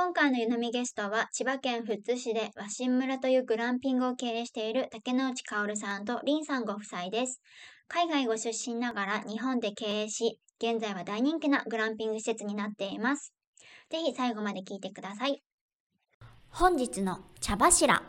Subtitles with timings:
[0.00, 7.42] 今回の湯飲みゲストは千葉県富津市で和新村というグランピングを経営している竹之内薫さんと林さんご夫妻です。
[7.88, 13.34] 海外ご出身ながら日本で経営し、現在は大人気なグランピング施設になっています。
[13.90, 15.42] ぜひ最後まで聞いてください。
[16.50, 18.00] 本日の茶柱。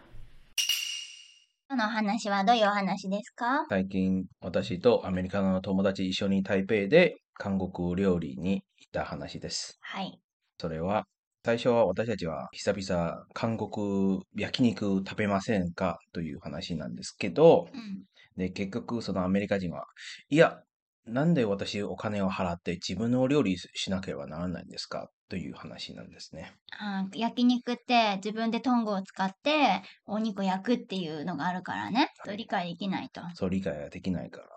[1.69, 3.65] 今日のお話はどういうお話ですか？
[3.67, 9.79] 最近、私とアメリカの友達一緒に台北で韓国料理に行った話です。
[9.81, 10.19] はい。
[10.59, 11.07] それは、
[11.43, 18.05] 最初は私たちは久々韓国焼肉食べませんかという話なんですけど、うん。
[18.37, 19.85] で、結局そのアメリカ人は、
[20.29, 20.63] いや、
[21.05, 26.55] なんで私お金を払って自分の料理しなければならないんですかという話なんですね。
[26.79, 32.11] あー焼肉って自分でトングを使ってお肉を焼くっていうのがあるからね。
[32.25, 33.21] と理解できないと。
[33.33, 34.47] そう理解ができないから、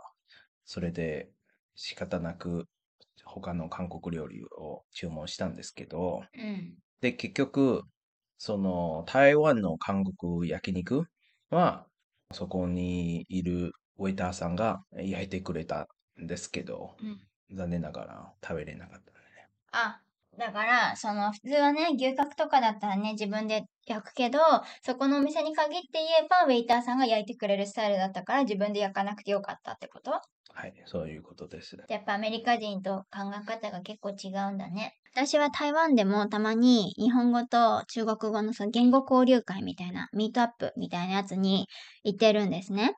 [0.64, 1.30] それで
[1.74, 2.67] 仕方なく
[3.33, 6.83] 他の韓国料理を注文したんですけど、うん。
[7.00, 7.83] で、結局、
[8.39, 11.05] その台湾の韓国焼肉
[11.50, 11.86] は、
[12.33, 15.89] そこにいるウェイターさんが焼いてくれた
[16.22, 17.28] んですけど、うん。
[17.52, 19.48] 残念ながら食べれなかったね。
[19.72, 20.02] あ、
[20.36, 24.38] だから、その、普通はね、牛角とかだったらね、自分で焼くけど、
[24.83, 30.12] そこのお店に限って言えば、ウェイターさんが焼いてくれるスタイルだったから、自分で焼かなくてよかったってこと？
[30.55, 31.77] はい、そういうことです。
[31.89, 34.94] やっぱアメリカ人と考え方が結構違うんだね。
[35.14, 41.69] 私は台湾でもたまに日本語と中国語のその言語交流会みたいな、ミートアップみたいなやつに
[42.05, 42.94] 行ってるんですね。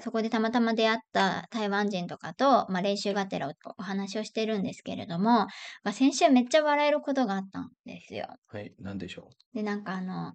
[0.00, 5.48] そこでたまたま出会った台湾人とかと、まあ、練習がてらおお話をしてるんですけれども、ま
[5.84, 8.26] あ、先週めっちゃ笑えることがあったんですよ。
[8.48, 10.34] はい、なんでしょで、なんかあの、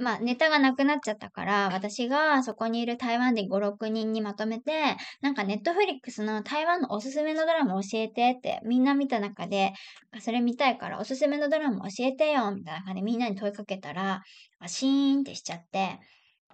[0.00, 9.72] まあ、ネタがなくなっちゃったから、私がそこにいる台湾で5、6人にまとめて、なんかネットフリックスの台湾のおすすめのドラマ教えてって、みんな見た中で、
[10.12, 14.22] あそれ見たいからおすすめのドラマ教えてよみたいな感じでみんなに問いかけたら、
[14.60, 15.98] あシーンってしちゃって、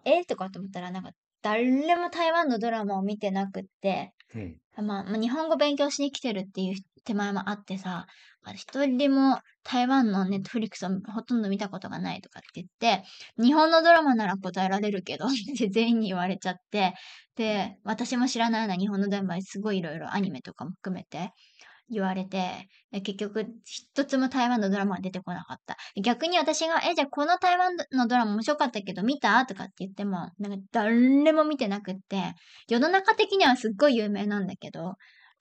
[0.07, 1.11] えーとかと思ったら、なんか
[1.45, 4.39] 誰も台湾のドラマを見てなくって、う。
[4.39, 4.57] うん。
[4.77, 8.07] あまあ、まあ、日本語勉強しに来てるっていう手前もあってさ、
[8.47, 13.05] あ一人でも台湾のネットフリックスをほとんど見たことがないとかって言って、
[13.43, 15.29] 日本のドラマなら答えられるけど、っ
[15.59, 16.95] て全員に言われちゃって、
[17.37, 21.31] で、私も知らないような日本のドラマすごいいろいろアニメとかも含めて
[21.91, 25.77] 言われて、で結局一つも台湾のドラマが出てこなかった。
[26.01, 29.45] 逆に私が、え、じゃあこの台湾のドラマ面白かったけど見た？
[29.47, 32.35] とかって言っても、なんか誰も見てなくって、
[32.69, 34.95] 世の中的にはすっごい有名なんだけど、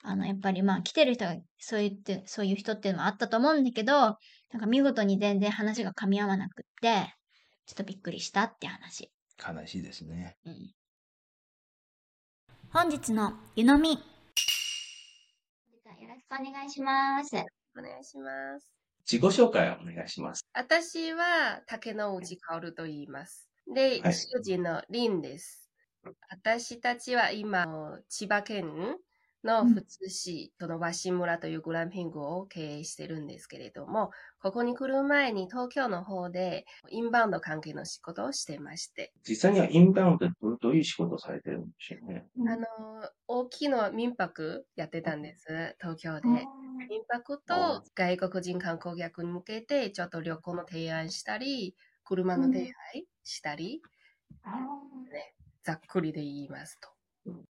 [0.04, 4.18] あの、やっぱりまあ来てる人がそう言って、そういう人っていうのもあったと思うんだけど、なん
[4.60, 7.14] か見事に全然話が噛み合わなくって、
[7.66, 9.10] ちょっとびっくりしたって話。
[9.40, 10.36] 悲しいですね。
[10.46, 10.74] うん。
[12.72, 13.98] 本日の湯飲み。
[16.38, 17.36] くお願いします。
[17.78, 18.74] お願いします。
[19.10, 20.46] 自己紹介をお願いします。
[20.54, 23.50] 私は竹之内薫と言います。
[23.68, 25.70] で、はい主人の林です。
[26.30, 27.66] 私たちは今、
[28.10, 28.98] 千葉県
[29.44, 42.28] の富津市、その和新村というグランピングを経営してるんですけれども、ここに来る前に東京の方でインバウンド関係の仕事をしてまして、実際にはインバウンドってどういう仕事をされてるんでしょうね。
[42.48, 42.66] あの、
[43.28, 46.50] 大きいのは民泊やってたんです、東京で。
[46.90, 53.84] 民泊と外国人観光客に向けてちょっと旅行の提案したり、車の手配したり、
[55.14, 56.93] ね、ざっくりで言いますと。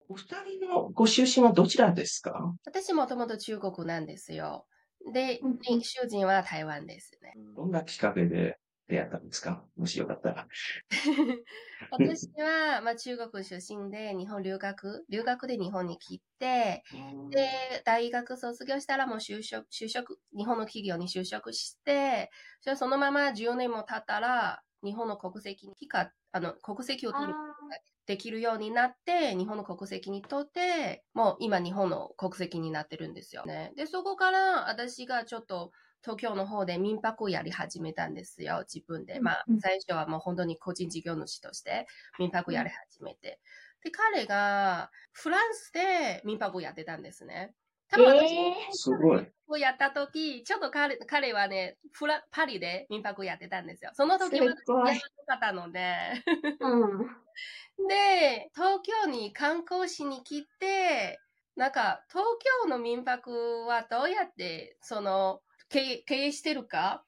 [0.09, 2.55] お二人のご出身はどちらですか？
[2.65, 4.66] 私もともと中国なんですよ。
[5.12, 7.33] でうん、主人は台湾ですね。
[7.56, 9.65] どんなきっかけで出会ったんですか？
[9.77, 10.47] もしよかったら。
[11.91, 16.82] 私は、まあ、中国出身で日本留学、留学で日本に来て、
[17.31, 22.31] で、大学卒業したらもう就職、就職、日本の企業に就職して、
[22.62, 27.82] じゃあそのまま10年も経ったら、日本の国籍に、か、あの、国籍を取ることがで
[28.19, 33.72] きるようになって、日本の国籍に取って、もう今日本の国籍になってるんですよね。
[33.76, 35.72] で、そこから私がちょっと、
[36.04, 39.20] 東京の方で民泊をやり始めたんですよ、自分で。
[39.20, 41.87] まあ最初はもう本当に個人事業主として
[42.19, 43.40] 民泊やり始めて。
[43.84, 47.55] で、彼がフランスで民泊をやってたんですね。
[47.93, 49.33] 多分私えすごい。
[49.49, 53.91] をやった時、ちょっと彼彼はね、フラパリで民泊やってたんですよ。
[53.94, 54.55] その時はやら
[54.94, 56.25] なかったので。
[56.61, 57.23] ー、うん。
[57.89, 61.23] で、東京に観光しに来て、
[61.56, 62.25] なんか、東
[62.65, 67.05] 京の民泊はどうやって、その、経営経営してるか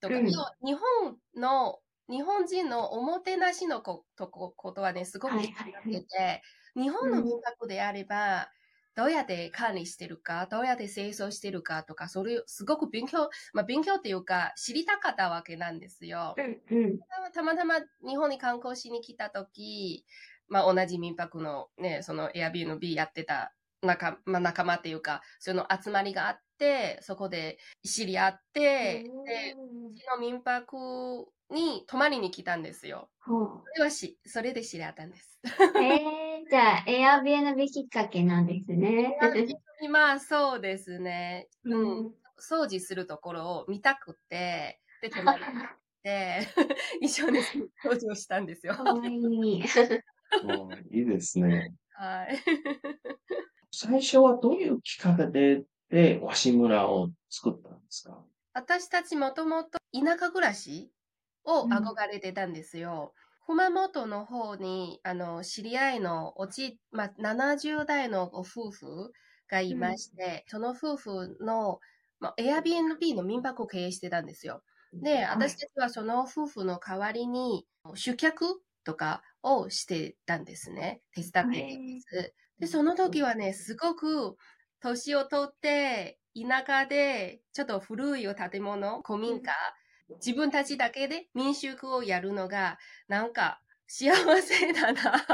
[0.00, 6.42] とか、うん日本の、日本人のおもてなしのことこことはね、すごくはい気になっはいはいてて、
[6.76, 8.50] 日本の民泊であれば、
[8.94, 16.34] どうやって管理してるか、どうやって清掃してるかとか、それをすごく勉強、まあ勉強っていうか、知りたかったわけなんですよ。
[16.36, 16.98] うんうん。
[17.32, 20.04] たまたま日本に観光しに来た時、
[20.48, 29.56] まあ同じ民泊のね、その Airbnb やってた仲,、まあ、仲間っていうか、その集まりがあって、そこで知り合って、で、
[29.90, 30.76] うちの民泊
[31.50, 33.08] に泊まりに来たんですよ。
[33.20, 35.40] ほうそれはし、それで知り合ったんです。
[35.44, 39.16] えー、じゃあ、Airbnb きっかけなんですね。
[39.90, 41.48] まあそうですね。
[41.64, 42.14] ううんん。
[42.40, 45.68] 掃除するところを見たくて、で、泊まりに行っ
[46.02, 46.40] て、
[47.00, 48.74] 一緒に掃除をしたんですよ。
[48.74, 49.64] かわいい。
[50.42, 50.46] う
[50.82, 51.74] んいいですね。
[51.90, 52.42] はい。
[53.72, 58.24] 最初はどういうきっかけで、で、和紙村を作ったんですか？
[58.54, 60.92] 私たちもともと田舎暮らし
[61.44, 63.14] を憧れてたんですよ。
[63.46, 69.12] 熊本の方に、あの、知り合いのおじ、まあ、70代のご夫婦
[69.48, 71.80] がいまして、その夫婦の、
[72.20, 74.62] まあ、Airbnb の民泊を経営してたんですよ。
[75.00, 81.02] で、私たちはその夫婦の代わりに、集客とかをしてたんですね。
[81.12, 81.52] 手伝ってたんで
[81.98, 82.34] す。
[82.60, 84.36] で、その時はね、すごく
[84.80, 89.52] 年を取って、田舎で、ちょっと古い建物、古民家、
[90.16, 92.78] 自分たちだけで民宿をやるのが、
[93.08, 95.24] なんか幸せだな。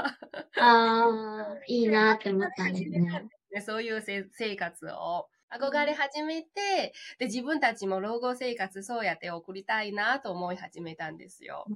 [0.57, 3.01] あー、いいなって思ったんですね。
[3.53, 11.67] ね そういうせ生活を憧れ始めて、で、自分たちも老後生活そうやって送りたいなと思い始めたんですよ。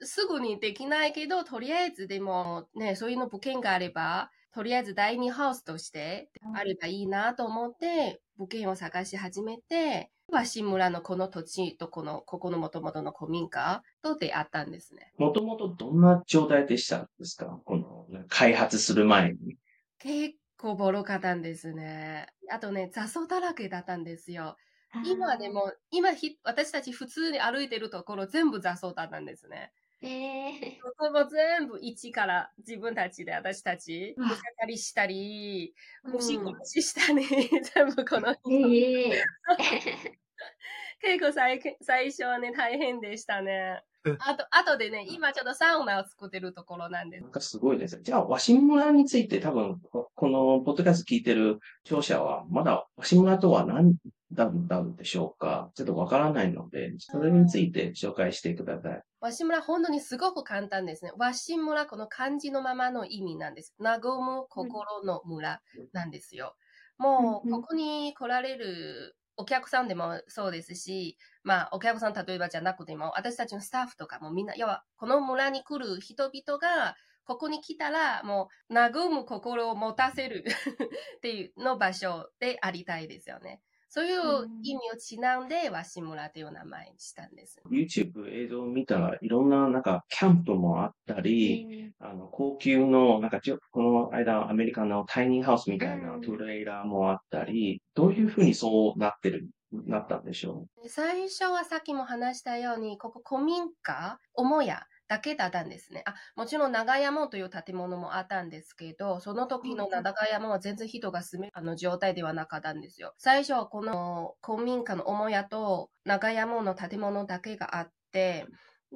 [0.00, 15.12] すぐにできないけど、とりあえずでもね、そういうの物件があれば、とりあえず第二ハウスとしてあればいいなと思って、物件を探し始めて、和紙村のこの土地とこの、ここの元々の古民家と出会ったんですね。
[15.18, 17.60] もともとどんな状態でしたんですか？
[17.66, 19.58] この、開発する前に。
[19.98, 22.28] 結構ボロかったんですね。
[22.50, 24.56] あとね、雑草だらけだったんですよ。
[25.04, 29.70] 今でも、今ひ、私たち普通に歩いてるところ全部雑草だったんですね。
[30.02, 35.74] えー、そこも全部一から自分たちで私たち、うわ草刈りしたり、
[36.04, 37.22] うん虫殺ししたり、
[37.74, 39.22] 全部この、ええ
[41.02, 43.82] 結構最最初はね、大変でしたね。
[44.20, 47.32] あと、あとでね、今ちょっとサウナを作ってるところなんですなん。
[47.32, 48.02] かすごいですね。
[48.02, 53.94] じゃあ、和紙村について多分、ここのポッドキャスト聞いてる聴者は、まだ和紙村とは何
[54.32, 55.70] だったんでしょうか？
[55.74, 59.02] ちょっとわからないので、それについて紹介してください。
[59.20, 61.12] 和紙村、本当にすごく簡単ですね。
[61.18, 63.74] 和紙村、この漢字のままの意味なんです。
[63.78, 65.60] 和む心の村
[65.92, 66.56] なんですよ。
[66.98, 76.94] もう、ここに来られるお客さんでもそうですし、まあ、お客さん例えばじゃなくても、私たちのスタッフとかもみんな、要は、この村に来る人々が、
[77.24, 80.44] ここに来たら、もう、和む心を持たせる
[81.16, 83.62] っていうの場所でありたいですよね。
[83.92, 87.60] そういう意味をちなんで、和紙村という名前にしたんです。
[87.68, 93.40] YouTube 映像を見たらいろんななんかキャンプもあったり、あの高級のなんか
[93.72, 96.20] この間アメリカのタイニーハウスみたいなうん。
[96.20, 106.04] トレーラーもあったり、どういうふうにそうなってる、なったんでしょ最初はさっきも話したように、ここ古民家、母屋だけだったんですね。
[106.06, 113.12] あ、もちろん長屋門という建物もあったんですけど、その時の長屋門は全然人が住めるあの状態ではなかったんですよ。
[113.18, 118.46] 最初はこの古民家の母屋と長屋門の建物だけがあって、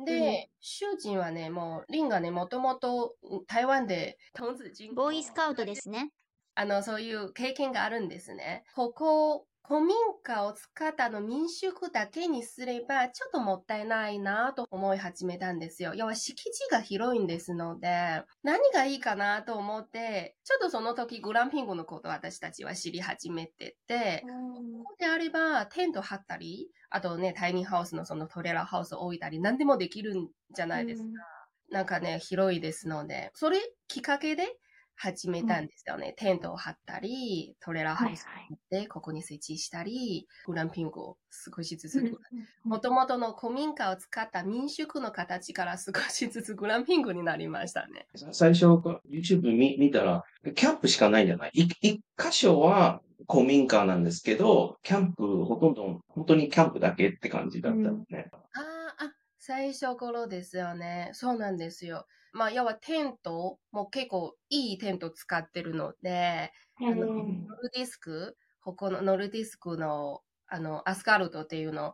[0.07, 3.17] で、主人はね、もう、リンがね、もともと
[3.49, 4.17] 台湾で、
[4.95, 6.11] ボーイスカウトですね。
[6.55, 8.63] あの、そういう経験があるんですね。
[8.77, 15.95] ここ、古民家を使ったあの民宿だけにすれば、ちょっともったいないなと思い始めたんですよ。
[15.95, 31.09] 要は敷地が広いんですので、何がいいかなと思って、ちょっとその時グランピングのことを私たちは知り始めてて、ここであれば、テント張ったり、あとね、タイニーハウスのそのトレーラーハウスを置いたり、何でもできるんじゃないですか。
[31.71, 34.47] なんかね、広いですので、それきっかけで
[34.97, 36.15] 始めたんですよね。
[36.17, 42.19] テントを張ったり、トレーラーハウスを持って、ここに設置したり、グランピングを少しずつ、
[42.65, 48.07] もともとの古民家を使った民宿の形から少しずつ グランピングになりましたね。
[48.15, 48.67] う最初
[49.09, 50.25] YouTube 見見たら、
[50.55, 58.31] キャンプしかないんじゃないい一箇所は古民家なんですけど、キャンプ、ほとんど、本当にキャンプだけって感じだったのね。
[58.33, 58.74] あーあ、
[59.47, 61.11] 最初頃ですよね。
[61.13, 62.07] そうなんですよ。
[62.33, 67.05] まあ、要はテントも結構いいテント使ってるので、あのノ
[67.63, 71.93] ルディスク、ここのノルディスクの、あの、アスカルトっていうの、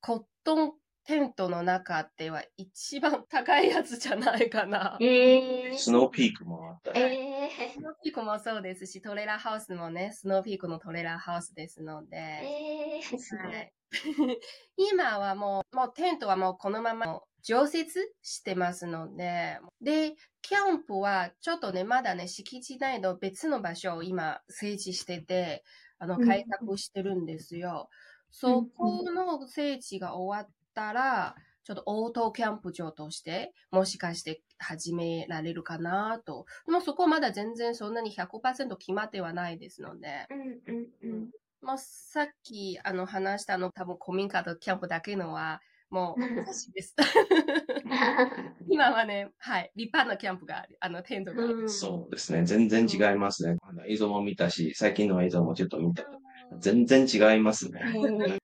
[0.00, 0.72] コットン
[1.08, 4.98] テントの中では一番高いやつじゃないかな。
[5.00, 7.00] えー、スノーピークもあったり。
[7.00, 12.18] えスノーピークもそうですし、トレーラーハウスもね、スノーピークのトレーラーハウスですので。
[12.18, 13.36] ー、えー。
[13.38, 13.70] はいい
[14.92, 25.64] 今はもう、もうテントはもうこのまま常設してますので、で、キャンプはちょっとね、まだね、敷地内の別の場所を今整地してて、
[25.98, 27.88] あの、うん開拓してるんですよ。
[28.30, 36.46] そこの整地が終わったら、ちょっとオートキャンプ場として、もしかして始められるかなと。
[36.66, 41.30] でもそこはまだ全然そんなに100%決まってはないですので、うんうんうん。
[41.60, 46.94] もうさっきあの話したの多分古民家とキャンプだけのはもう私です。
[48.70, 51.54] 今はね、はい、立派なキャンプがある、あのテントがある。
[51.54, 52.44] うんそうですね。
[52.44, 53.58] 全然違いますね。
[53.62, 56.04] あの映像も見たし、最近の映像もちょっと見た。
[56.60, 57.82] 全然違いますね。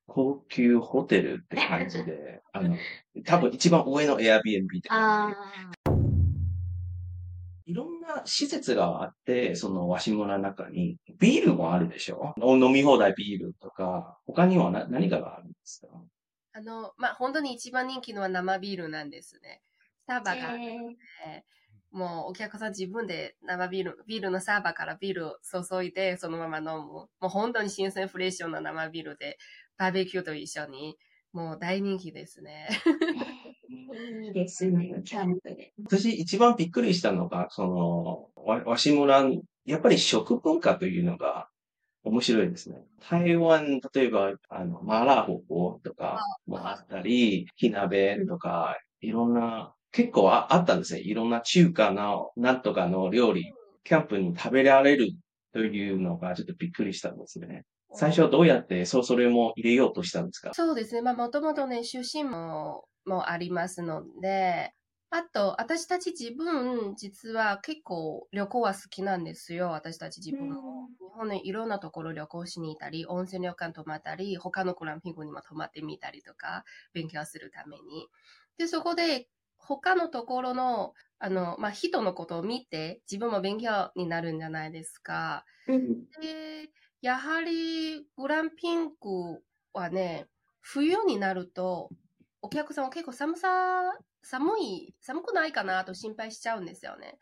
[0.09, 2.77] うん高級ホテルって感じで、あの、
[3.25, 5.93] 多分一番上の Airbnb って感じあ
[7.67, 12.35] いろんな施設があって、そのワシ村の中に、ビールもあるでしょ？
[12.37, 15.89] 飲み放題ビールとか、他にはな何かがあるんですか？
[16.53, 19.63] あの、まあ、本当に一番人気のは生ビールなんですね。
[20.03, 20.21] スタあ。
[20.21, 21.45] バがあって、
[21.95, 26.93] もうお客さん自分で生ビール、ビールのサーバーからビールを注いでそのまま飲む。
[26.93, 29.39] もう本当に新鮮フレッシュな生ビールで、
[29.79, 30.97] バーベキューと一緒に、
[31.33, 32.69] もう大人気ですね。
[34.27, 35.73] いいですね、キャンプで。
[35.85, 39.25] 私一番びっくりしたのが、その、わわし村、
[39.65, 41.49] やっぱり食文化というのが
[42.05, 42.85] 面白いですね。
[43.09, 51.01] 台湾、例えば、あの、マーラーホコとかもあったり、火鍋とか、いろんな、結構ああったんですね。
[51.01, 55.09] いろんな中華の、なんとかの料理、キャンプに食べられる
[55.53, 57.65] というのがちょっとびっくりしたんですね。
[57.93, 60.53] 最初はどうやって、そう、それも入れようとしたんですか？
[60.55, 61.03] そうですね。
[61.03, 64.73] まあ、もともとね、出身も、もありますので、
[65.11, 69.69] あと、私たち自分、実は結構旅行は好きなんですよ。
[69.71, 70.89] 私たち自分も。
[71.01, 78.09] 日本のいろんなところ旅行しに行ったり、温泉旅館泊まったり、他のクランピングにも泊まってみたりとか、勉強するために。
[78.59, 79.29] で、そこで、
[79.67, 85.45] 他のところの、あの、まあ、人のことを見て、自分も勉強になるんじゃないですか。
[85.67, 89.43] うんで、やはりグランピング
[89.73, 90.27] はね、
[90.61, 91.91] 冬になると、
[92.43, 97.19] お客さんは結構寒さ、寒い、寒くないかなと心配しちゃうんですよね。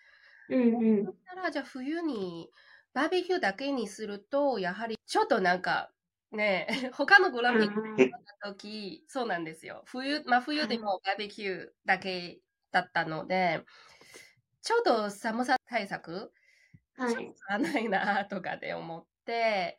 [0.48, 2.50] うんうんだったら、じゃあ冬に
[2.92, 5.90] バーベキューだけにすると、やはりちょっとなんか、
[6.32, 9.82] ね、 他のグランピングうんの時、そうなんですよ。
[9.86, 13.64] 冬、まあ冬でもバーベキューだけだったので、
[14.62, 16.32] ちょっと寒さ対策
[16.94, 17.36] はい。
[17.48, 19.78] らないなとかで思って、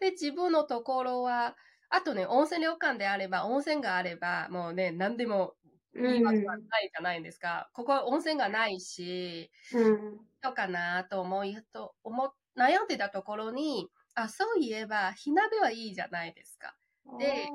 [0.00, 1.56] で、自分のところは、
[1.90, 5.56] あとね、温泉旅館であれば、温泉があれば、もうね、何でも
[6.04, 7.70] 言い訳はないじゃないですか。
[7.74, 10.26] ここ温泉がないし、うん。
[10.42, 16.76] どうかなと思い、と思っ悩んでたところに、あ、そういえば、火鍋はいいじゃないですか。
[17.16, 17.54] で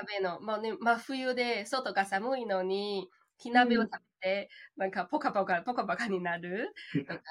[0.00, 6.74] 鍋の、もうね、真冬で外が寒いのに、火鍋を食べて、なんかポカポカ、ポカポカになる。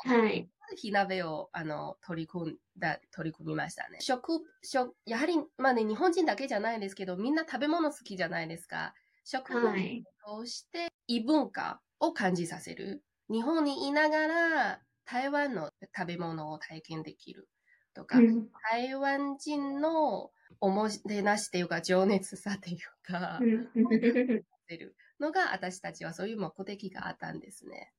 [0.06, 0.50] はい。
[0.78, 4.02] 火鍋をあの取り組んだ、取り組みましたね。
[4.02, 8.96] 食、食、やはり、まあね、日本人だけじゃないですけど、みんな食べ物好きじゃないですか。
[9.26, 9.74] 食を
[10.44, 13.06] 通して異文化を感じさせる。
[13.30, 17.50] 日本にいながら台湾の食べ物を体験できる
[17.98, 18.48] とか、うん。
[18.72, 20.30] 台湾人の
[20.62, 23.68] おもてなしっていうか情熱さっていうか、うん。
[24.68, 27.40] 出るのが私たちはそういう目的があったん。
[27.40, 27.92] ですね。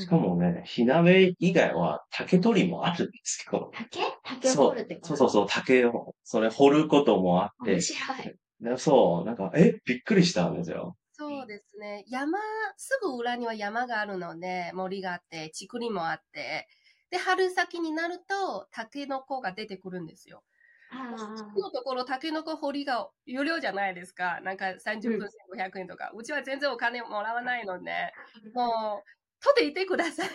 [0.00, 3.06] しかもね、火鍋以外は竹取りもあるん。
[3.06, 3.70] ですよ。
[3.72, 8.34] 竹竹を掘るってことそうそうそう、竹を、それ掘ることもあって面、白い。
[8.60, 9.36] でそう、なん。
[9.36, 10.56] か、え、びっくりしたん。
[10.56, 10.96] ですよ。
[11.12, 12.04] そうですね。
[12.08, 12.38] 山、
[12.76, 16.66] すぐ裏には山があるので、森があって、竹林もあって、
[17.10, 20.42] で、春先になると、タケノコが出てくるんですよ。
[21.60, 24.40] のところ、タケノコ掘りが有料じゃないですか。
[24.42, 26.10] なんか30分1500円とか。
[26.14, 28.12] うちは全然お金もらわないので、
[28.54, 29.10] もう、
[29.42, 30.28] 取っていてください。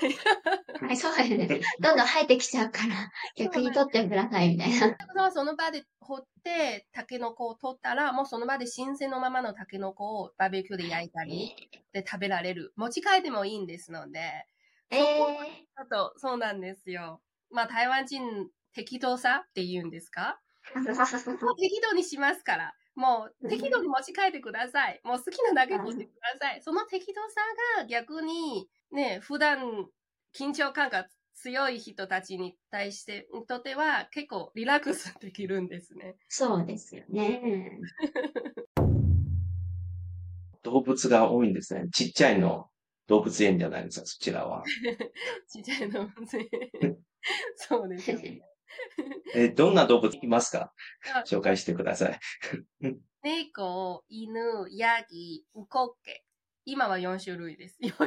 [0.81, 0.85] あ。
[0.85, 1.61] はい、そうですね。
[1.79, 5.31] どんどん生えてきちゃうから、逆に取ってくださいみたいな。
[5.31, 11.55] その場で掘って、タケノコを取ったら、もうその場で新鮮のままのタケノコをバーベキューで焼いたり、
[11.93, 12.73] で食べられる。
[12.75, 14.47] 持ち帰ってもいいんですので、
[14.91, 15.19] え
[15.75, 17.21] あと、そうなんですよ。
[17.51, 20.39] まあ、台湾人適当さって言うんですか？
[20.73, 22.73] 適度にしますから。
[22.95, 25.01] もう適度に持ち帰ってください。
[25.03, 26.61] もう好きなだけにしてください。
[26.61, 27.41] その適度さ
[27.81, 29.89] が逆にね、普段
[30.33, 36.15] 緊張感が強い人たちに対して、にとっては結構リラックスできるんですね。
[36.29, 37.81] そうですよね。
[40.63, 41.87] 動物が多いんですね。
[41.93, 42.69] ちっちゃいの
[43.07, 44.63] 動物園じゃないですか、そちらは。
[45.47, 46.47] ちっちゃい動物園
[47.55, 48.41] そうですよね。
[49.33, 50.73] え、どんな動物いますか？
[51.13, 52.19] あ紹介してください。
[53.23, 54.39] 猫、犬、
[54.71, 56.23] ヤギ、ウコッケ。
[56.65, 57.77] 今は4種類です。
[57.81, 57.99] えー、ウ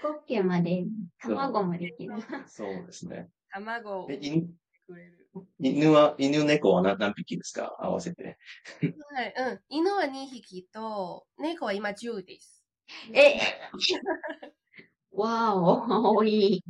[0.00, 0.84] コッケまで
[1.18, 2.14] 卵もできる。
[2.46, 3.30] そうですね。
[3.50, 4.48] 卵をえ犬？
[4.86, 5.28] くれる。
[5.58, 7.76] 犬は、犬猫は何何匹ですか？
[7.80, 8.38] 合わせて。
[9.14, 9.60] はい、うん。
[9.68, 12.64] 犬は2匹と、猫は今10です。
[13.12, 13.40] え
[15.12, 16.62] わお、多い。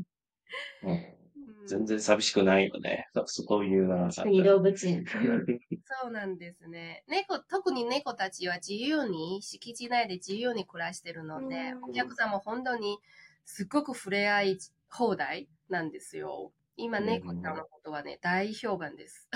[1.66, 3.06] 全然寂しくないよね。
[3.14, 4.12] そそういうな。
[4.12, 5.04] 確かに動物園。
[5.86, 7.04] そうなんですね。
[7.08, 12.98] 猫、特に猫たちは自由に、敷地内で自由に暮らしてるのでう、んお客さんも本当に
[13.44, 14.58] すっごく触れ合い
[14.90, 16.52] 放題なんですよ。
[16.76, 19.28] 今、うん猫ちゃんのことはね、大評判です。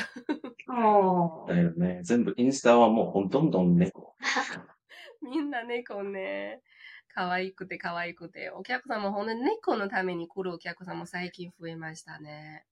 [1.49, 2.01] だよね。
[2.03, 4.15] 全部インスタはもうほとんど猫。
[5.23, 6.63] みんな猫ね、
[7.09, 12.65] 可愛くて可愛くて、お客さんも本当に猫のために来るお客さんも最近増えましたね。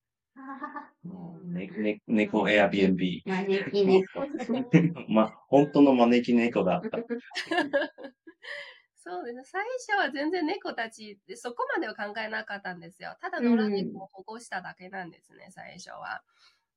[1.45, 4.21] ねね猫エアビーンビ招き猫。
[4.21, 5.07] ー。
[5.09, 6.99] ま、本当の招き猫だった。
[9.27, 9.63] そうですね。
[9.89, 13.17] 最初は全然猫たち、そこまでは考えなかったんですよ。
[13.21, 16.23] ただ野良猫を保護しただけなんですね、最初は。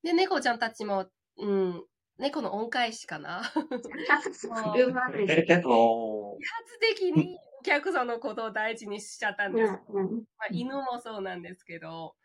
[0.03, 1.05] で、猫ちゃんたちも、
[1.37, 1.83] うん、
[2.17, 3.41] 猫の恩返しかな。
[3.41, 5.25] うまい。
[5.29, 9.73] え、おー発的にお客さんのことを大事にしちゃったんです。
[9.89, 12.15] うんうんまあ、犬もそうなんですけど、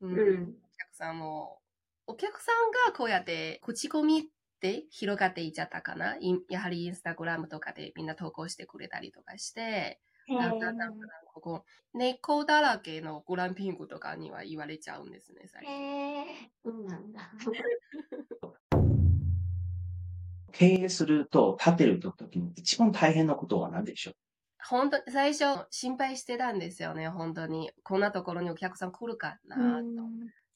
[0.00, 1.60] うんうんお客さんも、
[2.06, 4.28] お客さんがこうやって口コミ
[4.62, 6.16] で広がっていっちゃったかな？
[6.16, 15.74] いやはりインスタグラムとかでみんな投稿してくれたりとかして、だんだんだんだんここ、猫だらけのグランピングとかには言われちゃうんですね、最近。
[15.74, 16.26] へえ、
[16.64, 17.32] そうなんだ。
[20.52, 24.14] 経営すると、立てるときに一番大変なことは何でしょう？
[24.68, 27.72] 本当に最初心配してたんですよね、本当に。
[27.82, 29.86] こんなところにお客さん来るかなと。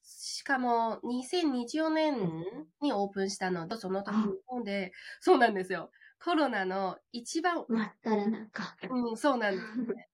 [0.07, 2.45] しかも、2020年
[2.81, 5.91] にオープンしたのと、その時あ日本で、そうなんですよ。
[6.25, 8.77] コロナの一番、真っ只中。
[8.89, 10.09] うん、そうなんですね。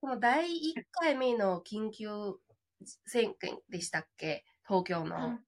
[0.00, 0.50] この第1
[0.92, 2.08] 回目の緊急
[3.06, 4.44] 宣言でしたっけ？
[4.66, 5.38] 東京の。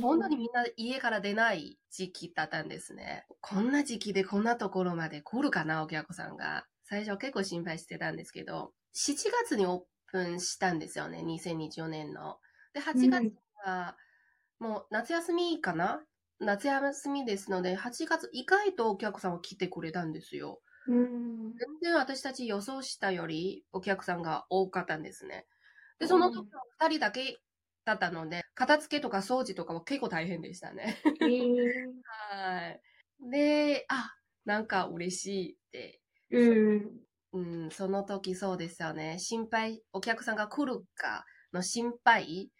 [0.00, 3.24] 本当にみんな家から出ない時期だったんですね。
[3.40, 6.66] こんな時期でこんなところまで来るかな、お客さんが。
[6.84, 12.38] 最初結構心配してたんですけど、7月にオープンしたんですよね、2020年の。
[12.76, 13.24] で、8月
[13.64, 13.96] は、
[14.58, 16.04] もう夏休みかな？
[16.40, 20.62] 夏休みですので、8月意外とお客さんは来てくれたんですよ。
[20.86, 21.60] うん。
[21.82, 25.46] 全然私たち予想したよりお客さんが多かったんですね。
[25.98, 27.38] で、その時は2人だけ
[27.84, 30.98] だったので、片付けとか掃除とかは結構大変でしたね。
[31.20, 32.82] えー はい。
[33.30, 36.02] で、あ、なんか嬉しいって。
[36.30, 36.38] う
[36.74, 37.06] ん。
[37.32, 39.18] うん、その時そうですよね。
[39.18, 42.50] 心配、お客さんが来るかの心配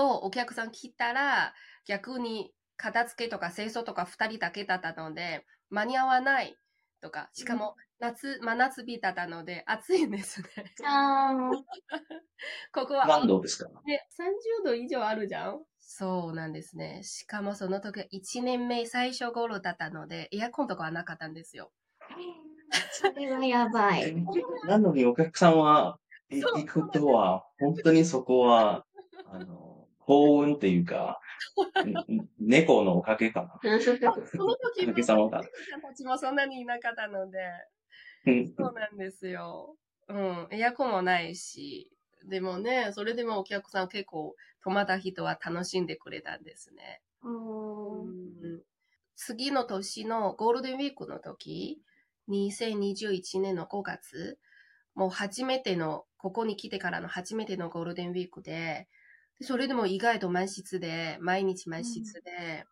[0.00, 1.54] と、お客さん来たら、
[1.86, 6.56] 逆に片付けとか清掃とか二人だけだったので、間に合わない
[7.00, 10.48] とか、しかも夏、真夏日だったので、暑いんですね。
[10.84, 11.62] あー
[12.72, 13.70] ここは、何度ですか？
[13.84, 15.64] ね、30度以上あるじゃん？
[15.78, 17.02] そうなんですね。
[17.02, 21.72] しかもその時は1年目最初頃だったので、エアコンとかはなかったんですよ。
[22.92, 24.14] それはやばい。
[24.66, 25.98] なのにお客さんは、
[26.30, 28.84] 行くとは、本当にそこは、
[29.24, 29.69] あの、
[30.10, 31.20] 幸運っていうか、
[31.86, 33.80] ん 猫のおかげかな。
[33.80, 33.92] そ
[34.38, 35.40] の時おかげさまだ。
[35.40, 37.38] たちもそんなにいなかったので、
[38.26, 39.76] うんそうなんですよ。
[40.08, 41.92] うん、エアコンもないし、
[42.24, 47.02] でもね、それでもお客さん結構泊まった人は楽しんでくれたんですね。
[47.22, 48.62] うん
[49.14, 51.80] 次の年のゴールデンウィークの時、
[52.30, 54.40] 2021年の5月、
[54.96, 58.99] もう初めての、ここに来てからの初めてのゴールデンウィークで、で
[59.42, 62.64] それでも意外と満室で、毎日満室で、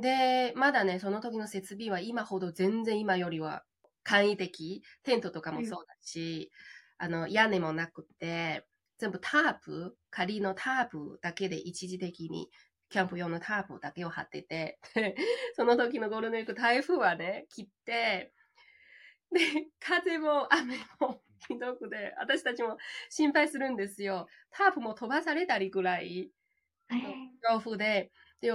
[0.00, 3.64] で、まだね、その時の設備は今ほど全然今よりは
[4.02, 6.50] 簡易的、テントとかもそうだし、
[6.98, 8.66] あの、屋根もなくて、
[8.98, 12.50] 全部タープ、仮のタープだけで一時的に
[12.90, 15.14] キャンプ用のタープだけを張ってて、で
[15.54, 18.32] その時のゴールデンウィーク台風はね、切って、
[19.30, 19.40] で、
[19.78, 22.76] 風も雨もひどくて、私たちも
[23.10, 24.26] 心配するんですよ。
[24.50, 26.30] タープも飛ばされたりぐらい、
[27.42, 28.10] 強風で。
[28.40, 28.52] で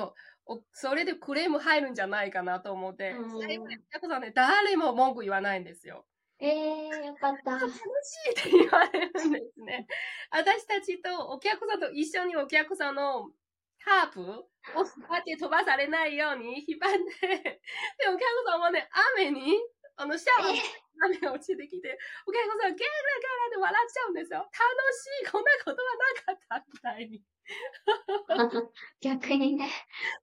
[0.72, 6.06] それでクレーム入るんじゃないかなと思って、うん最後にお客さんね、誰も文句言わないんですよ。
[6.40, 7.52] えー、よかった。
[7.52, 9.88] 楽しいって言われるんですね。
[10.32, 13.30] 私たちとお客さんと一緒にお客さんの
[13.80, 16.92] タープを引っ張って飛ばされないように引っ張っ
[17.22, 17.62] て、で、
[18.10, 19.56] お客さんはね、雨に、
[19.96, 20.56] あの、シャワー、
[21.06, 24.40] 雨が落ちてきて、お客さん、ゲラゲラで笑っちゃうんですよ。
[24.40, 25.96] 楽しい、こんなことは
[26.28, 27.22] なかった、みたいに。
[29.02, 29.70] 逆にね。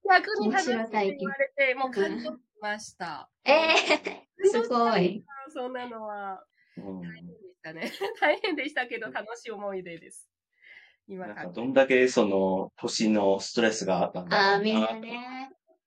[0.08, 3.30] 逆に楽しいって言われて、もう感動しました。
[3.44, 5.24] えー、すごい。
[5.52, 6.44] そんなのは。
[6.76, 7.92] うん大変でしたね。
[8.20, 10.30] 大変でしたけど、楽しい思い出です。
[11.08, 11.52] 今なんかから。
[11.52, 15.39] どんだけその年のストレスがあったんだろうああ、みんなね。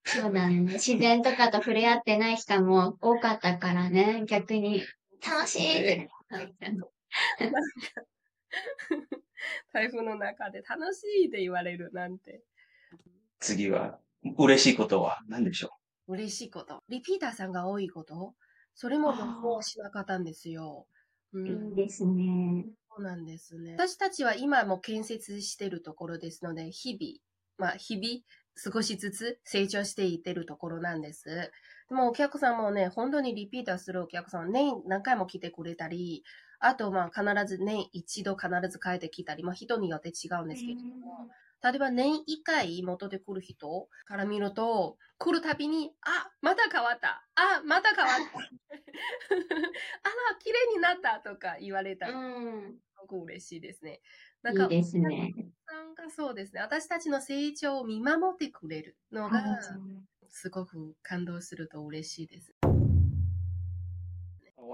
[0.06, 0.60] そうだね。
[0.60, 4.24] 自然とかと触れ合ってない人も多かったからね。
[4.28, 4.84] 逆に、
[5.26, 6.10] 楽しいって。
[9.72, 12.42] 台風の中で楽しいって言われるなんて。
[13.40, 14.00] 次は、
[14.38, 15.72] 嬉しいことは何でしょ
[16.08, 16.84] 嬉しいこと。
[16.90, 18.34] リピーターさんが多いこと？
[18.76, 20.88] それも予想しなかったんですよ。
[21.32, 22.66] うん、いいですね。
[22.90, 23.74] そうなんですね。
[23.74, 28.22] 私たちは今も建設してるところですので、日々、まあ日々
[28.56, 31.52] 少しずつ成長していってるところなんです。
[31.90, 36.24] でもお客さんもね、本当にリピーターするお客さんは年何回も来てくれたり、
[36.60, 41.30] あとまあ必ず年一度必ず帰ってきたり、まあ人によって違うんですけども、
[41.64, 47.26] 例えば年一回元で来る人から見ると、来るたびに、あ、また変わった。
[47.36, 48.38] あ、また変わった。
[48.40, 52.80] あら、綺麗になったとか言われたら、すうん。
[52.98, 54.02] ごく嬉しいですね。
[54.44, 55.34] ないんか、いですね。
[55.66, 56.62] なんかそうですね。
[56.62, 59.42] 私たちの成長を見守ってくれるのが、
[60.30, 62.54] すごく感動すると嬉しいです。
[62.64, 62.68] う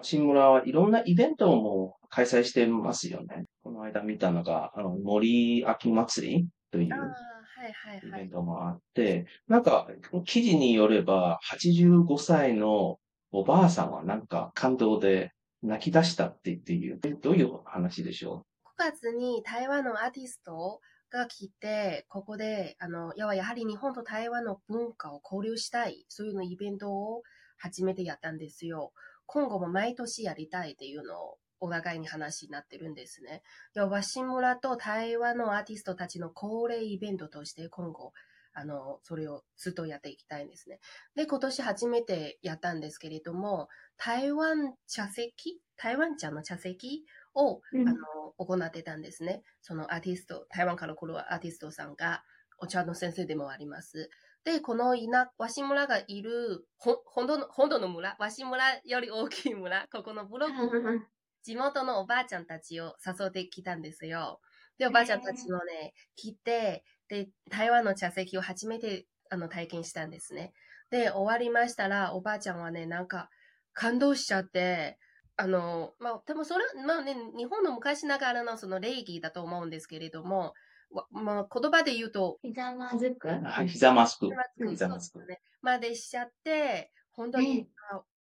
[0.01, 3.45] 鷲村はいろんなイベントも開催してますよね。
[3.63, 8.29] この間見たのが、あの、森秋祭りというああ、はいはいイベンはい。
[8.29, 9.87] トもあって、なんか、
[10.25, 12.97] 記事によれば、85歳の
[13.31, 16.99] おばあさんはなんか感動で泣き出したって言っている。
[17.03, 18.48] えどういう話でしょ9
[18.79, 20.79] 月に台湾のアーティスト
[21.11, 27.23] が来て、ここで、あの、やはやはり日本と台湾の文化を交流したい、そういうのイベントを
[27.57, 28.93] 初めてやったんですよ。
[29.25, 33.43] 今後も毎年やりたいっていうのをお互いに話になってるんですね。
[33.75, 38.13] で、鷲村と台湾のアーティストたちの恒例イベントとして今後、
[38.53, 40.79] あの、それをずっとやっていきたいんですね。
[41.15, 45.61] で、今年初めてやったんですけれども、台湾茶席？
[45.77, 47.99] 台湾茶の茶席を、うんあの、
[48.37, 49.43] 行ってたんですね。
[49.61, 52.23] そのアーティスト、台湾から来るアーティストさんが、
[52.57, 54.09] お茶の先生でもあります。
[54.43, 61.09] で、この稲、鷲村がいる、ほ、本土の、本土の村、鷲村より大きい村、ここのブロック
[61.43, 64.39] 地元のおばあちゃんたちを誘ってきたんですよ。
[64.77, 70.53] で、おばあちゃんたちもね、来て、で、台湾の茶席を初めてあの体験したんですね。
[70.89, 73.29] で、終わりましたら、おばあちゃんはね、なんか
[73.73, 74.97] 感動しちゃって、
[75.39, 80.53] あの、まあ、でもそれ、まあね、日本の昔ながらのその礼儀だと思うんですけれども、
[80.91, 83.29] わまあ、言葉で言うと、ひざまずく？
[83.29, 84.27] うはい、膝マスク。
[84.27, 85.19] そう膝マスク。
[85.19, 85.41] ですね。
[85.61, 87.69] までしちゃって、本当に、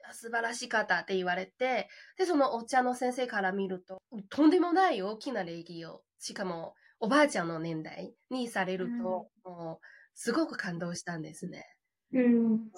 [0.08, 11.66] あ素晴らしかったって言われて、で、そのお茶の先生から見ると、とんでもない大きな礼儀を、しかも、おばあちゃんの年代にされると、もう、すごく感動したんですね。
[12.14, 12.24] うん。
[12.24, 12.70] うん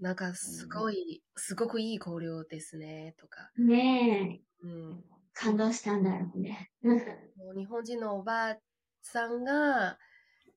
[0.00, 3.50] なんか、すごい、すごくいい交流ですね、とか。
[3.56, 4.66] ねえ。
[4.66, 5.04] うん。
[5.32, 6.70] 感動したんだろうね。
[7.36, 8.58] もう日本人のおばあ
[9.02, 9.98] さんが、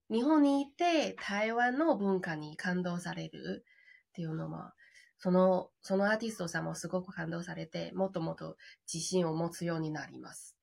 [0.10, 3.66] 日本にいて台湾の文化に感動される
[4.10, 4.72] っていうのも、
[5.18, 8.56] その、そのアーティストさんもすごく感動されて、もっともっと
[8.92, 10.58] 自信を持つようになります。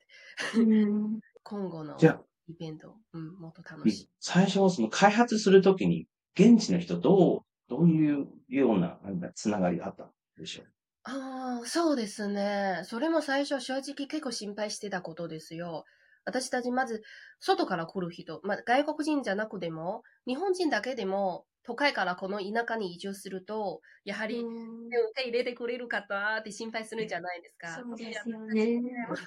[0.56, 1.20] うん。
[1.42, 4.10] 今後のじゃあ、イベント、うん、もっと楽しい。
[4.20, 6.06] 最初はその開発するときに、
[6.38, 10.66] 現地の人どう、どういうような、なんだ、つながりがあったんでしょう？
[11.06, 12.80] ああ、そうですね。
[12.84, 15.84] それも最初正直結構心配してたことですよ。
[16.24, 17.02] 私たちまず
[17.40, 27.68] 外から来る人、まあ、外国人じゃなくても、日本人だけでも都会からこの田舎に移住すると、やはりうん受け入れてくれるかなって心配するんじゃないですか。
[27.74, 28.80] そうですよね。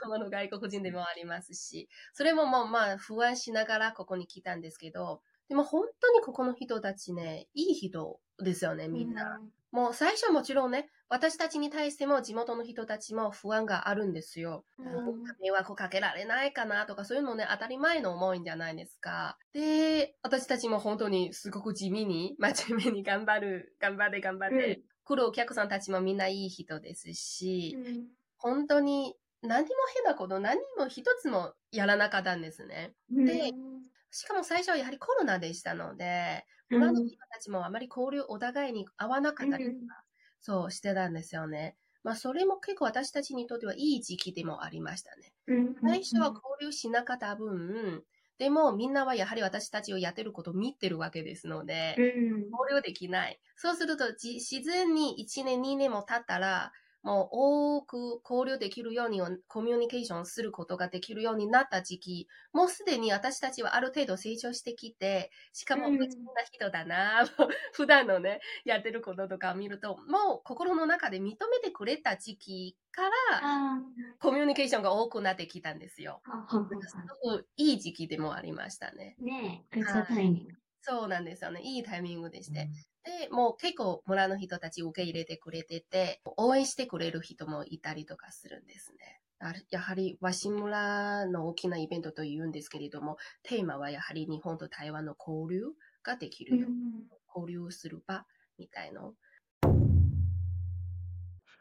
[0.03, 9.39] あの外国人でもありますし、それももうまあ不安しながらここに来たんですけど、でも本当にここの人たちね、いい人ですよね、みんな。
[9.71, 14.65] もう最初はもちろんね、私たちに対しても地元の人たちも不安があるんですよ。
[14.77, 19.37] うん迷惑かけられないかなとかそういうのね、当たり前の思いんじゃないですか。
[19.53, 28.07] で、私たちも本当にすごく地味に、 真面目に頑張る、頑張って頑張って、来るお客さんたちもみんないい人ですし、うん
[28.39, 32.93] 本当に何にも変なこと、何にも一つもやらなかったんですね。
[33.09, 33.51] で
[34.11, 40.03] しかも最初はやはりコロナでしたので、村の人たちもあまり交流お互いに合わなかったりとか、
[40.39, 41.77] そうしてたんですよね。
[42.03, 45.33] まあそれも結構私たちにとってはいい時期でもありましたね。
[45.85, 48.05] 最初は交流しなかった分、
[48.37, 52.03] でもみんなはやはり私たちをやってることを見てるわけですので、
[52.51, 53.39] 交流できない。
[53.55, 67.25] そうするとじ自然に1年2年も経ったら、もう多く交流できるように、コミュニケーションすることができるようになった時期、もうすでに私たちはある程度成長してきて、しかもうん普通な人だな、
[67.73, 73.09] 普段のね、やってることとかを見ると、もう心の中で認めてくれた時期から、
[73.41, 76.23] あコミュニケーションが多くなってきたんですよ。
[76.25, 76.47] あ、
[76.87, 79.19] すごくいい時期でもありましたね。
[79.19, 80.55] ねえ、グッドタイミング。
[80.81, 81.61] そうなんですよね。
[81.63, 82.71] いいタイミングでして。
[83.07, 89.21] で、もう結構村の人たち受け入れてくれてて、応援してくれる人もいたりとかするんですね。
[89.69, 95.67] やはり、和紙村の大きなイベントと言うんですけれども、テーマはやはり日本と台湾の交流
[96.03, 96.67] ができるよ。
[97.33, 98.25] 交流する場
[98.57, 99.13] みたいの。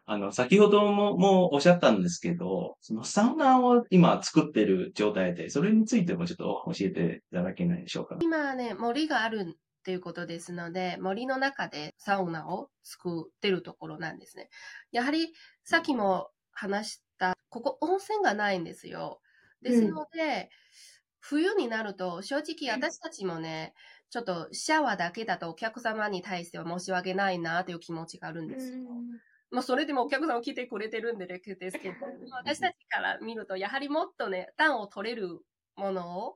[0.09, 8.17] あの、先ほども、もうおっしゃったんですけど、そのサウナを今作ってる状態で、それについてもちょっと教えていただけないでしょうか？
[8.21, 9.57] 今ね、森がある
[9.87, 14.51] っていうことですので、森の中でサウナを作ってるところなんですね。
[14.91, 19.21] やはり、さっきも話した、ここ温泉がないんですよ。
[19.63, 20.51] ですので、
[21.21, 23.75] 冬になると、正直私たちもね、
[24.11, 28.83] ちょっとシャワーだけだとお客様に対しては申し訳ないなという気持ちがあるんですよ。
[29.53, 31.95] まあ、それでもお客さんを来てくれてるんでですけど、
[32.33, 35.43] 私たちから見ると、やはりもっとね、暖を取れる
[35.77, 36.35] ものを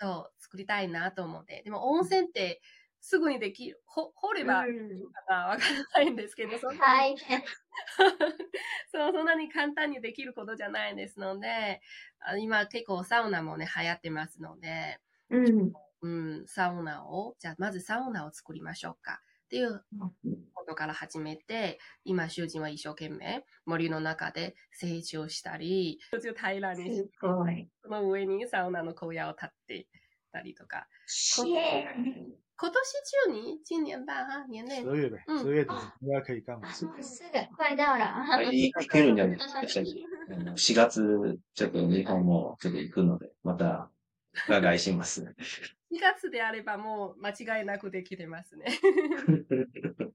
[0.00, 1.62] そう作りたいなと思って。
[1.64, 2.60] でも温泉って
[3.00, 3.80] すぐにできる。
[3.86, 5.62] ほ掘ればいいのかなわか
[5.94, 7.40] らないんですけど、 そんな大変。
[8.90, 11.80] そう、そんなに簡単にできることじゃないですので、
[12.20, 15.72] あ今結構サウナもね、流行ってますので、うん。
[16.02, 19.84] うん、サウナを、じゃあまずサウナを作りましょうかっていう
[20.54, 27.68] ことから始めて、今主人は一生懸命森の中で成長したり、途中平らにしすごい。
[27.82, 29.86] その上にサウナの小屋を建って
[30.32, 30.88] たりとか、
[31.38, 32.82] 今年
[33.26, 33.60] 中に？
[33.68, 36.66] 今年吧哈，年内十月呗，嗯十月底应该可以干嘛？
[36.66, 38.06] ー、もうすぐ、これだら。
[38.24, 39.60] はい、行け るんじゃないですか。
[39.60, 43.90] あの4月、ちょっと日本もちょっと行くので、また、
[44.44, 45.34] 伺いします。
[45.92, 48.66] 2月であればもう間違いなくできてますね。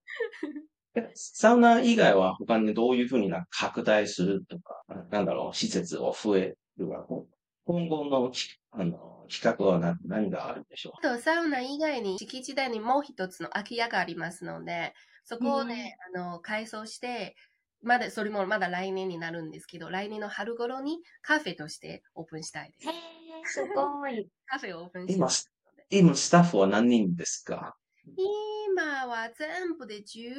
[1.15, 7.05] サウナ以外は他にどういうふうにな拡大するとか、なんだろう、施設を増えるか、
[7.65, 10.93] 今後のきあの企画は何何があるんでしょう？
[11.07, 17.35] あと、サウナ以外に敷地内にもう一つの空き家がありますので、そこをね、あの、改装して、
[17.81, 22.87] まだ、それもまだ来年になるんですけど、来年の春頃にカフェとしてオープンしたいです
[23.51, 24.29] すごい。
[24.45, 25.29] カフェをオープンしたい今、
[26.09, 27.75] 今スタッフは何人ですか？
[28.17, 30.33] 今は全部で12、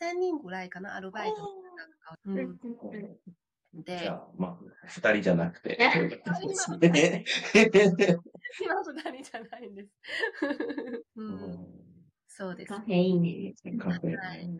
[0.00, 1.36] 3人ぐらいかな、アルバイト。
[2.26, 2.38] ううん。
[2.38, 2.58] ん、
[3.74, 5.76] じでゃ、あ、まあ、二人じゃなくて。
[5.80, 5.90] 今
[6.78, 7.24] 二人。
[9.24, 9.88] じゃないんです。
[11.16, 11.83] うん、
[12.36, 12.80] そうですカ。
[12.80, 13.54] フェいいね。
[13.78, 14.50] カフェはい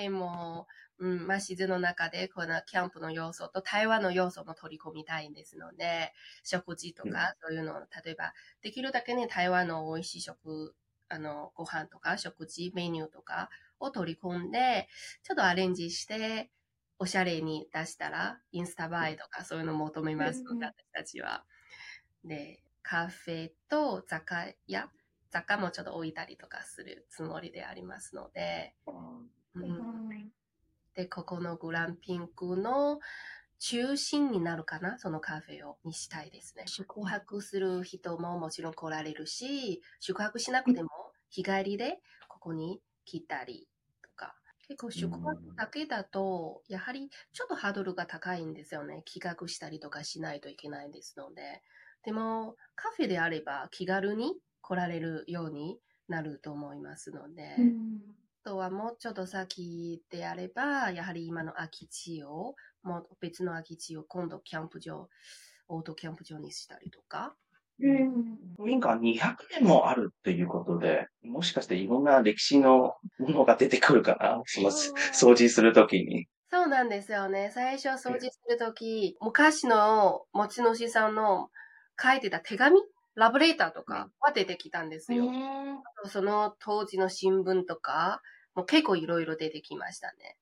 [0.00, 0.66] でも、
[0.98, 6.12] うん、まあ、自然の中で、このキャンプの要素と台湾の要素も取り込みたいんですので、
[6.42, 10.74] 食事とか、そういうのを、例えば、できるだけね、台湾の美味しい食、
[11.08, 14.88] あの、ご飯とか食事、メニューとかを取り込んで、
[15.22, 16.50] ちょっとアレンジして、
[16.98, 21.44] おしゃれに出したら、インスタ映えとかそういうのを求めますので、うん私たちは。
[22.24, 24.90] で、カフェと雑貨屋、
[25.30, 28.90] 雑貨もちょっと置いたりとかするつもりでありますので、う
[29.60, 30.30] ん
[30.94, 32.98] で、ここのグランピングの
[33.60, 34.98] 中心になるかな？
[34.98, 36.64] そのカフェを、にしたいですね。
[36.66, 40.88] 宿泊する人ももちろん来られるし、宿泊しなくても
[41.28, 43.68] 日帰りでここに来たり
[44.02, 44.34] とか。
[44.66, 49.04] 結構宿泊だけだと、やはりちょっとハードルが高いんですよね。
[49.04, 51.62] 企画したりとかしないといけないですので。
[52.02, 57.56] でも、カフェであれば気軽に来られるようになると思いますので。
[58.42, 65.10] あとはもうちょっと先であれば、やはり今の空き地を、もう別の空き地を今度キャンプ場、
[65.68, 67.34] オートキャンプ場にしたりとか。
[67.78, 74.42] 民家200年もあるっていうことで、もしかしていろんな歴史のものが出てくるかな？
[74.46, 76.26] その掃除するときに。
[76.50, 77.50] そうなんですよね。
[77.54, 81.48] 最初掃除するとき、昔の持ち主さんの
[82.02, 82.80] 書いてた手紙
[83.14, 85.26] ラブレーターとかは出てきたんですよ。
[86.06, 88.22] その当時の新聞とか、
[88.54, 90.38] もう結構いろいろ出てきましたね。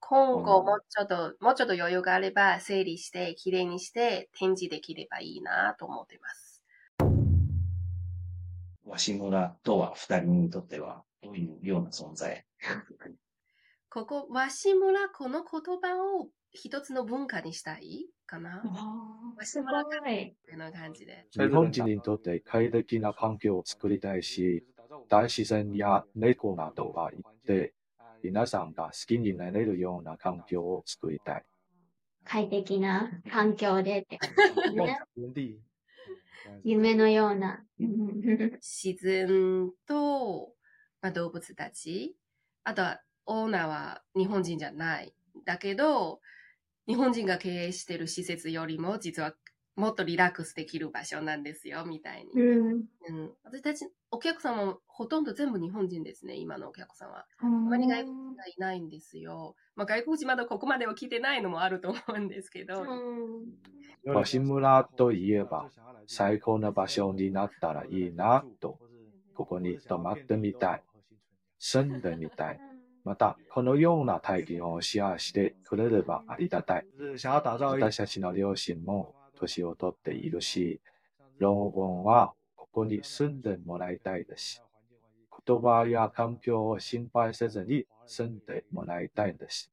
[0.00, 6.62] 今後うんもうちょっと、もうちょっと余裕があれば整理して、きれいにして展示できればいいなと思ってます。
[8.84, 12.46] 鷲村とは二人にとってはどういうような存在？
[13.90, 18.11] ここ、鷲村、この言葉を一つの文化にしたい？
[18.26, 18.62] かな
[19.42, 19.68] すご
[20.08, 20.22] い。
[20.22, 21.26] ってな感じで。
[21.32, 24.64] 日本人にとって快適な環境を作りたいし、
[25.08, 27.74] 大自然や猫などがいて、
[28.22, 31.44] 皆さんが好きになれるような環境を作りたい。
[32.24, 34.30] 快適な環境でって感
[34.70, 34.98] じね。
[36.64, 37.64] 夢のような。
[38.60, 40.54] 自然と、
[41.00, 42.16] まあ、動物たち、
[42.64, 45.14] あとはオーナーは日本人じゃない。
[45.44, 46.20] だけど、
[46.86, 49.34] 日本人が経営してる施設よりも実は
[49.74, 52.30] もっとリラックスできる場所なんですよ、みたいに。
[52.34, 52.84] うん。
[53.08, 57.26] うん、私たち、お客さんもほとんど全部日本人ですね、今のお客さんは。
[57.38, 59.56] あんまり外国人がいないんですよ。
[59.74, 62.84] まあ、外国人まだここまでは来てないのもあると思うんですけど。
[64.04, 65.70] 鷲村といえば
[66.06, 68.78] 最高な場所になったらいいなと、
[69.34, 70.82] ここに泊まってみたい。
[71.58, 72.60] 住んでみたい。
[73.04, 76.86] また、このような体験をシェアしてくれればありがたい。
[77.80, 80.80] 私たちの両親も年を取っているし、
[81.38, 84.62] 老後はここに住んでもらいたいです。
[85.44, 89.72] 言葉や環境を心配せずに住んでもらいたいです。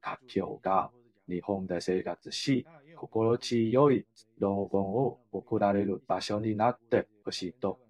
[0.00, 0.90] 環境が
[1.28, 2.64] 日本で生活し、
[2.94, 4.06] 心地よい
[4.38, 7.80] 老後を送られる場所になってほしいと、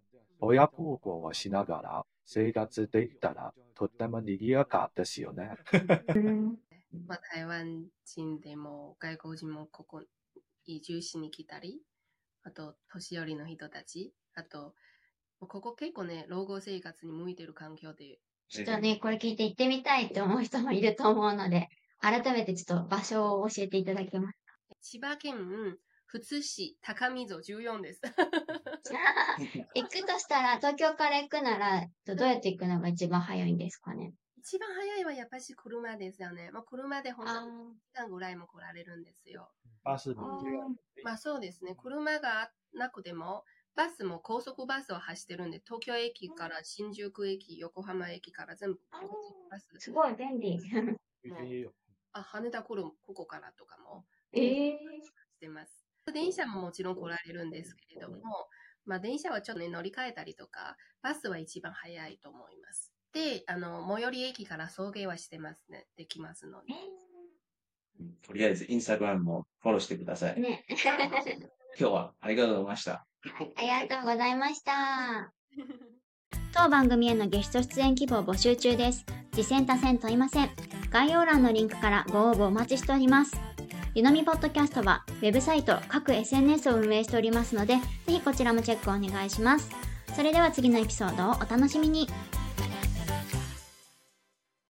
[0.41, 5.53] 親孝行をしながら生活できたらとっても賑やかですよね。
[7.07, 10.03] まあ、台湾人でも外国人もここ
[10.67, 11.81] 移住しに来たり、
[12.43, 14.75] あと年寄りの人たち、あと、
[15.41, 24.39] ここ結構ね、老後生活に向いてる環境で、ちょっとね、これ聞いて行ってみたいって思う人もいると思うので、改めてちょっと場所を教えていただけます
[24.83, 25.79] 千葉県
[26.11, 28.01] 富津市高見城14です。
[28.01, 28.11] か
[29.75, 34.15] 行くとしたら、 東京から行くなら、どうやって行くのが一番早いんですかね？
[34.39, 36.51] 一番早いはやっぱし車ですよね。
[36.51, 39.53] まあ、車で本あ当に1時間ぐらいも来られるんですよ。
[39.85, 40.15] バスあ
[41.05, 41.75] まあそうですね。
[41.75, 43.45] 車がなくても、
[43.75, 49.69] バスも高速バスを走ってるんで、東京駅から新宿駅、横浜駅から全部あーバス。
[49.79, 50.59] すごい便利。
[52.13, 55.78] あ、羽田来るここからとかもええしてます。
[56.13, 58.19] 電車ももちろん来られるんですけれども、
[58.85, 62.93] まあ電車はちょっとね、乗り換えたりとか、バスは一番早いと思います。
[63.13, 65.87] で、あの、最寄り駅から送迎はしてますね。
[65.97, 66.75] できますので。
[68.23, 70.41] とりあえずインスタグラムもフォローしてください。
[70.41, 70.65] ね。
[71.79, 73.07] 今日はありがとうございました。
[73.57, 75.33] はい、ありがとうございました。
[76.55, 79.05] 当番組へのゲスト出演希望募集中です。
[79.33, 80.51] 次戦多戦問いません。
[80.91, 83.37] 概要欄のリンクからご応募お待ちしております。
[83.99, 89.69] ゆのみポッドキャストはウェブサイト、各 SNS を運営しておりますので、ぜひこちらもチェックお願いします。
[90.15, 92.07] それでは次のエピソードをお楽しみに。